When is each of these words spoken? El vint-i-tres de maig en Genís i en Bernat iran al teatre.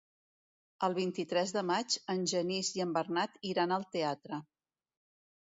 El 0.87 0.95
vint-i-tres 0.99 1.53
de 1.57 1.63
maig 1.71 1.97
en 2.15 2.23
Genís 2.33 2.73
i 2.79 2.83
en 2.87 2.97
Bernat 2.97 3.39
iran 3.53 3.77
al 3.79 3.87
teatre. 3.99 4.43